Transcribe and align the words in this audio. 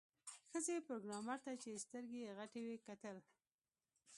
ښځې 0.49 0.75
پروګرامر 0.87 1.37
ته 1.45 1.51
چې 1.61 1.81
سترګې 1.85 2.19
یې 2.23 2.35
غټې 2.37 2.61
وې 2.63 2.75
وکتل 2.75 3.17